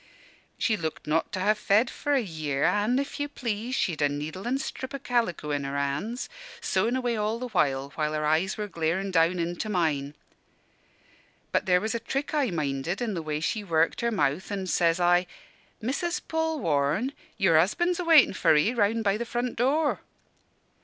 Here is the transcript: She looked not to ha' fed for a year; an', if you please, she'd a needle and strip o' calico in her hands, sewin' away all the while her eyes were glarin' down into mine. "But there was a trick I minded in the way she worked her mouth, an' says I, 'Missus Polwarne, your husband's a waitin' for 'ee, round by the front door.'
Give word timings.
She 0.57 0.75
looked 0.77 1.05
not 1.05 1.31
to 1.33 1.39
ha' 1.41 1.53
fed 1.55 1.87
for 1.87 2.13
a 2.15 2.21
year; 2.23 2.63
an', 2.63 2.97
if 2.97 3.19
you 3.19 3.29
please, 3.29 3.75
she'd 3.75 4.01
a 4.01 4.09
needle 4.09 4.47
and 4.47 4.59
strip 4.59 4.95
o' 4.95 4.97
calico 4.97 5.51
in 5.51 5.63
her 5.63 5.77
hands, 5.77 6.27
sewin' 6.59 6.95
away 6.95 7.15
all 7.15 7.37
the 7.37 7.49
while 7.49 7.91
her 7.91 8.25
eyes 8.25 8.57
were 8.57 8.67
glarin' 8.67 9.11
down 9.11 9.37
into 9.37 9.69
mine. 9.69 10.15
"But 11.51 11.67
there 11.67 11.79
was 11.79 11.93
a 11.93 11.99
trick 11.99 12.33
I 12.33 12.49
minded 12.49 12.99
in 12.99 13.13
the 13.13 13.21
way 13.21 13.39
she 13.41 13.63
worked 13.63 14.01
her 14.01 14.09
mouth, 14.09 14.51
an' 14.51 14.65
says 14.65 14.99
I, 14.99 15.27
'Missus 15.83 16.19
Polwarne, 16.19 17.13
your 17.37 17.59
husband's 17.59 17.99
a 17.99 18.03
waitin' 18.03 18.33
for 18.33 18.55
'ee, 18.55 18.73
round 18.73 19.03
by 19.03 19.17
the 19.17 19.23
front 19.25 19.55
door.' 19.55 19.99